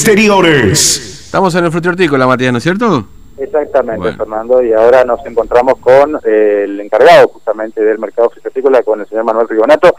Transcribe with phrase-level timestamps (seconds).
[0.00, 1.26] Exteriores.
[1.26, 3.04] Estamos en el frutihortícola, Matías, ¿no es cierto?
[3.36, 9.00] Exactamente, Fernando, y ahora nos encontramos con eh, el encargado justamente del mercado frutihortícola, con
[9.00, 9.94] el señor Manuel Rigonato.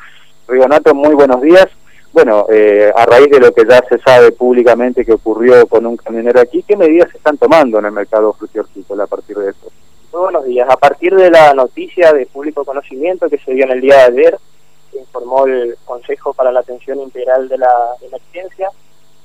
[0.47, 1.67] Rigonato, muy buenos días.
[2.13, 5.97] Bueno, eh, a raíz de lo que ya se sabe públicamente que ocurrió con un
[5.97, 9.67] camionero aquí, ¿qué medidas se están tomando en el mercado frutihortícola a partir de esto?
[10.13, 10.67] Muy buenos días.
[10.67, 14.01] A partir de la noticia de público conocimiento que se dio en el día de
[14.19, 14.37] ayer,
[14.99, 17.69] informó el Consejo para la Atención Integral de la
[18.01, 18.71] Emergencia,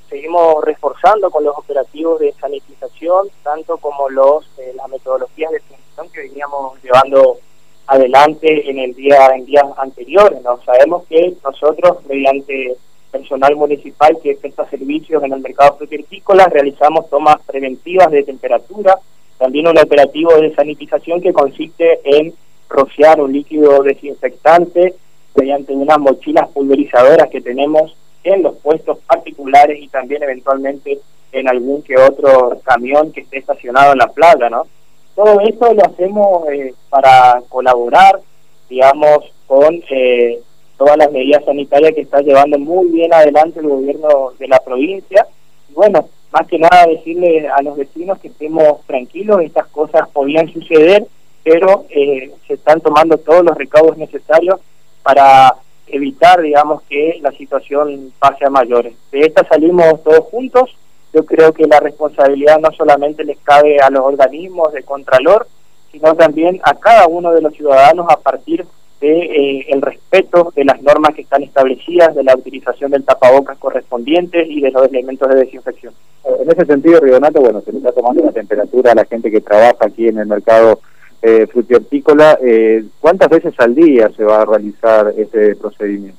[0.08, 6.08] seguimos reforzando con los operativos de sanitización, tanto como los eh, las metodologías de sanitización
[6.10, 7.38] que veníamos llevando
[7.86, 10.40] adelante en el día en días anteriores.
[10.64, 12.76] Sabemos que nosotros, mediante
[13.10, 18.98] personal municipal que presta servicios en el mercado frutícola, realizamos tomas preventivas de temperatura,
[19.38, 22.34] también un operativo de sanitización que consiste en
[22.68, 24.94] rociar un líquido desinfectante
[25.34, 30.98] mediante unas mochilas pulverizadoras que tenemos en los puestos particulares y también eventualmente
[31.32, 34.66] en algún que otro camión que esté estacionado en la playa, ¿no?
[35.14, 38.20] Todo esto lo hacemos eh, para colaborar,
[38.68, 40.40] digamos, con eh,
[40.76, 45.26] todas las medidas sanitarias que está llevando muy bien adelante el gobierno de la provincia.
[45.70, 50.52] Y bueno, más que nada decirle a los vecinos que estemos tranquilos, estas cosas podían
[50.52, 51.06] suceder,
[51.42, 54.60] pero eh, se están tomando todos los recaudos necesarios
[55.02, 55.54] para
[55.86, 58.94] evitar, digamos, que la situación pase a mayores.
[59.10, 60.76] De esta salimos todos juntos.
[61.12, 65.46] Yo creo que la responsabilidad no solamente les cabe a los organismos de Contralor,
[65.90, 68.66] sino también a cada uno de los ciudadanos a partir
[69.00, 73.58] de eh, el respeto de las normas que están establecidas, de la utilización del tapabocas
[73.58, 75.94] correspondientes y de los elementos de desinfección.
[76.24, 79.40] En ese sentido, Rigonato, bueno, se le está tomando la temperatura a la gente que
[79.40, 80.80] trabaja aquí en el mercado
[81.26, 86.16] eh, frutihortícola, eh, ¿cuántas veces al día se va a realizar este procedimiento?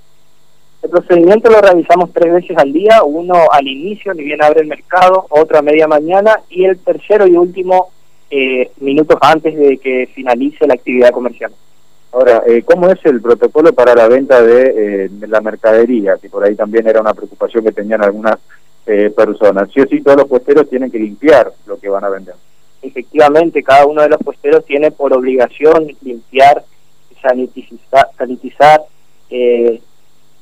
[0.81, 4.67] El procedimiento lo realizamos tres veces al día, uno al inicio, ni bien abre el
[4.67, 7.91] mercado, otro a media mañana y el tercero y último
[8.29, 11.53] eh, minutos antes de que finalice la actividad comercial.
[12.11, 16.17] Ahora, eh, ¿cómo es el protocolo para la venta de, eh, la mercadería?
[16.21, 18.35] Que por ahí también era una preocupación que tenían algunas
[18.85, 19.69] eh, personas.
[19.73, 22.35] Sí o sí, todos los puesteros tienen que limpiar lo que van a vender
[22.81, 26.63] efectivamente cada uno de los puesteros tiene por obligación limpiar,
[27.21, 28.83] sanitizar, sanitizar
[29.29, 29.81] eh,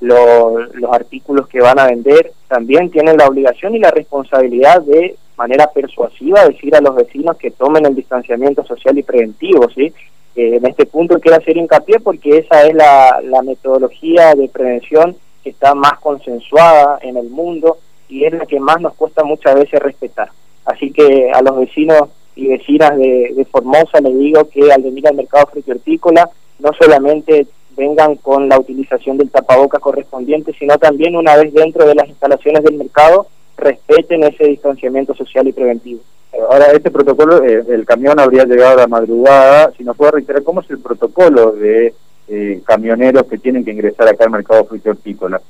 [0.02, 2.32] los artículos que van a vender.
[2.48, 7.52] También tienen la obligación y la responsabilidad de manera persuasiva decir a los vecinos que
[7.52, 9.94] tomen el distanciamiento social y preventivo, ¿sí?
[10.36, 15.52] Eh, en este punto quiero hacer hincapié porque esa es la metodología de prevención que
[15.52, 17.78] está más consensuada en el mundo
[18.10, 20.30] y es la que más nos cuesta muchas veces respetar.
[20.66, 25.16] Así que a los vecinos y vecinas de, Formosa les digo que al venir al
[25.16, 26.30] mercado hortícola
[26.60, 31.96] no solamente vengan con la utilización del tapaboca correspondiente, sino también una vez dentro de
[31.96, 36.02] las instalaciones del mercado respeten ese distanciamiento social y preventivo.
[36.50, 40.44] Ahora, este protocolo, eh, el camión habría llegado a la madrugada, si nos puede reiterar,
[40.44, 41.94] ¿cómo es el protocolo de
[42.28, 45.42] eh, camioneros que tienen que ingresar acá al mercado hortícola?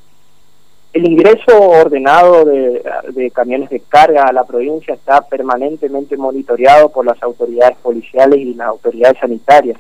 [0.96, 7.22] El ingreso ordenado de, camiones de carga a la provincia está permanentemente monitoreado por las
[7.22, 9.78] autoridades policiales y las autoridades sanitarias.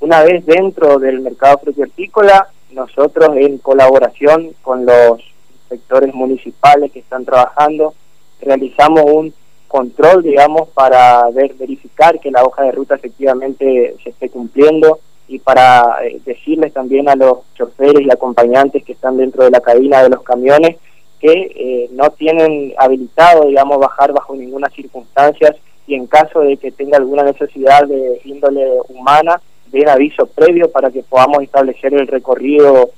[0.00, 5.20] Una vez dentro del mercado frutihortícola, nosotros en colaboración con los
[5.68, 7.92] sectores municipales que están trabajando,
[8.40, 9.34] realizamos un
[9.68, 15.00] control, digamos, para ver, verificar que la hoja de ruta efectivamente se esté cumpliendo,
[15.40, 20.02] para eh, decirles también a los choferes y acompañantes que están dentro de la cabina
[20.02, 20.76] de los camiones
[21.20, 25.54] que eh, no tienen habilitado, digamos, bajar bajo ninguna circunstancia
[25.86, 30.90] y en caso de que tenga alguna necesidad de índole humana, den aviso previo para
[30.90, 32.90] que podamos establecer el recorrido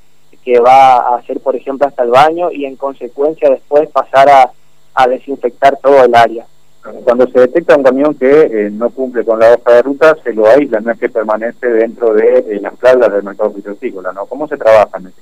[0.44, 4.28] que va a hacer, por ejemplo, hasta el baño y en consecuencia después pasar
[4.94, 6.46] a desinfectar todo el área.
[6.82, 10.32] Cuando se detecta un camión que eh, no cumple con la hoja de ruta, se
[10.32, 14.26] lo aísla, no es que permanece dentro de eh, las playas del mercado piscícola, ¿no?
[14.26, 15.20] ¿Cómo se trabaja en ese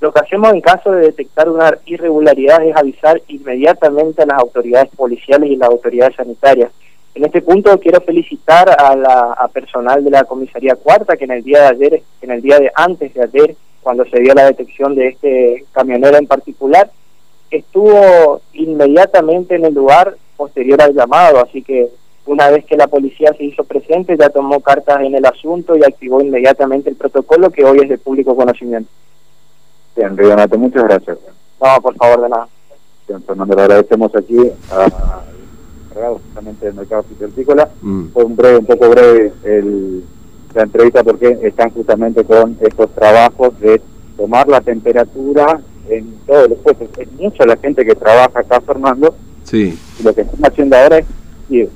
[0.00, 4.90] Lo que hacemos en caso de detectar una irregularidad es avisar inmediatamente a las autoridades
[4.96, 6.72] policiales y las autoridades sanitarias.
[7.14, 11.44] En este punto quiero felicitar a la personal de la comisaría cuarta que en el
[11.44, 14.96] día de ayer, en el día de antes de ayer, cuando se dio la detección
[14.96, 16.90] de este camionero en particular,
[17.50, 21.90] estuvo inmediatamente en el lugar posterior al llamado, así que
[22.24, 25.82] una vez que la policía se hizo presente ya tomó cartas en el asunto y
[25.82, 28.90] activó inmediatamente el protocolo que hoy es de público conocimiento.
[29.96, 31.18] Bien, Renato, muchas gracias.
[31.60, 32.48] No, por favor, de nada.
[33.08, 34.38] Bien, Fernando, le agradecemos aquí
[34.70, 35.22] a
[36.06, 37.68] justamente del mercado hortícola.
[37.82, 38.08] Mm.
[38.12, 40.04] Fue un breve, un poco breve el,
[40.54, 43.80] la entrevista porque están justamente con estos trabajos de
[44.16, 49.14] tomar la temperatura en todos los puestos, es mucha la gente que trabaja acá, Fernando.
[49.48, 49.78] Sí.
[50.04, 51.06] Lo que están haciendo ahora es
[51.48, 51.70] ir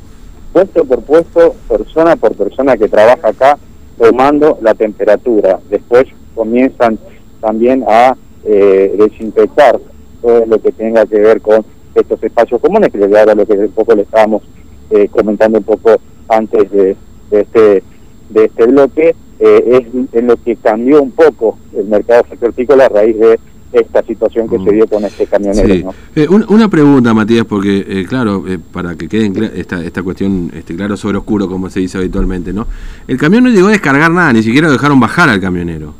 [0.52, 3.58] puesto por puesto, persona por persona que trabaja acá,
[3.98, 5.58] tomando la temperatura.
[5.70, 6.04] Después
[6.34, 6.98] comienzan
[7.40, 8.14] también a
[8.44, 9.80] eh, desinfectar
[10.20, 11.64] todo lo que tenga que ver con
[11.94, 14.42] estos espacios comunes, que ahora lo que un poco le estábamos
[14.90, 15.96] eh, comentando un poco
[16.28, 16.96] antes de,
[17.30, 17.82] este
[18.28, 22.88] de este bloque, eh, es en lo que cambió un poco el mercado hortícola a
[22.88, 23.40] raíz de
[23.72, 24.74] esta situación que se mm.
[24.74, 25.94] dio con este camionero.
[26.14, 30.96] Eh, una, pregunta, Matías, porque eh, claro, para que quede esta, esta cuestión este, claro
[30.96, 32.66] sobre oscuro, como se dice habitualmente, ¿no?
[33.08, 35.94] El camión no llegó a descargar nada, ni siquiera dejaron bajar al camionero.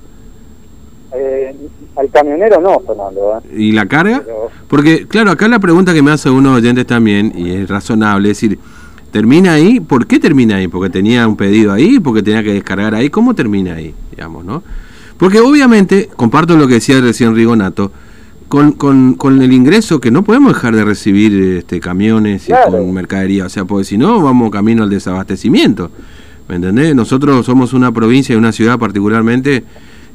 [1.97, 3.43] al camionero no, Fernando.
[3.57, 4.23] ¿Y la carga?
[4.69, 8.41] Porque, claro, acá la pregunta que me hace unos oyentes también, y es razonable, es
[8.41, 8.59] decir,
[9.13, 9.79] ¿Termina ahí?
[9.79, 10.69] ¿Por qué termina ahí?
[10.69, 12.01] ¿Porque tenía un pedido ahí?
[12.01, 13.11] ¿Porque tenía que descargar ahí?
[13.11, 13.95] ¿Cómo termina ahí?
[14.11, 14.63] Digamos, ¿no?
[15.17, 17.93] Porque obviamente, comparto lo que decía recién Rigonato,
[18.49, 22.93] con, con, con el ingreso que no podemos dejar de recibir este, camiones y con
[22.93, 25.91] mercadería, o sea, porque si no vamos camino al desabastecimiento.
[26.49, 26.95] ¿Me entendés?
[26.95, 29.65] Nosotros somos una provincia y una ciudad particularmente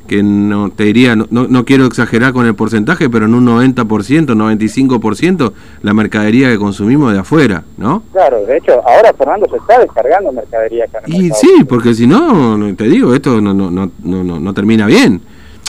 [0.08, 3.86] que no te diría, no, no, quiero exagerar con el porcentaje, pero en un 90%,
[3.86, 8.04] 95% la mercadería que consumimos de afuera, ¿no?
[8.14, 12.58] Claro, de hecho, ahora Fernando se está descargando mercadería acá Y sí, porque si no,
[12.76, 15.22] te digo, esto no, no, no, no, no termina bien.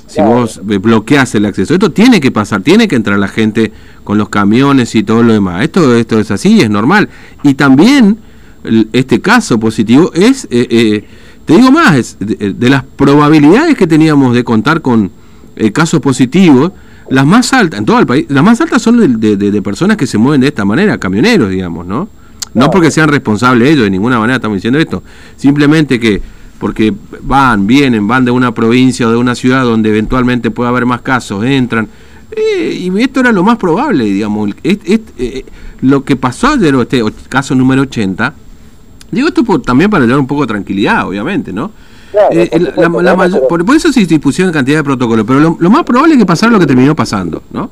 [0.06, 3.72] Si vos bloqueas el acceso, esto tiene que pasar, tiene que entrar la gente
[4.04, 5.62] con los camiones y todo lo demás.
[5.62, 7.10] Esto, esto es así, es normal.
[7.42, 8.16] Y también
[8.92, 10.46] este caso positivo es...
[10.50, 11.04] Eh, eh,
[11.48, 15.10] te digo más, de, las probabilidades que teníamos de contar con
[15.56, 16.72] eh, casos positivos,
[17.08, 20.18] las más altas, en todo el país, las más altas son de, personas que se
[20.18, 22.10] mueven de esta manera, camioneros, digamos, ¿no?
[22.52, 25.02] No porque sean responsables ellos, de ninguna manera estamos diciendo esto,
[25.38, 26.20] simplemente que
[26.58, 26.92] porque
[27.22, 31.00] van, vienen, van de una provincia o de una ciudad donde eventualmente puede haber más
[31.00, 31.88] casos, entran,
[32.30, 34.50] eh, y esto era lo más probable, digamos.
[34.62, 35.44] Eh,
[35.80, 38.34] lo que pasó ayer, este caso número 80,
[39.10, 41.70] Digo esto también para dar un poco de tranquilidad, obviamente, ¿no?
[43.48, 46.58] por, eso se dispusieron cantidad de protocolos, pero lo, más probable es que pasara lo
[46.58, 47.70] que terminó pasando, ¿no?